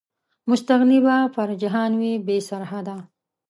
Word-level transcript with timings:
مستغني 0.49 0.99
به 1.05 1.17
پر 1.33 1.49
جهان 1.61 1.91
وي، 2.01 2.13
بې 2.25 2.37
سرحده 2.49 2.97